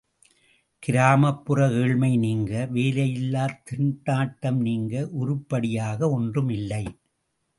[0.83, 6.83] கிராமப்புற ஏழ்மை நீங்க, வேலையில்லாத் திண்டாட்டம் நீங்க உருப்படியாக ஒன்றும் இல்லை!